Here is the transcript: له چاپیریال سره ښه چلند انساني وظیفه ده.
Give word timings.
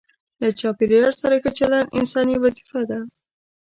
له 0.41 0.47
چاپیریال 0.59 1.13
سره 1.21 1.35
ښه 1.43 1.51
چلند 1.59 1.91
انساني 1.97 2.35
وظیفه 2.43 2.81
ده. 2.89 2.99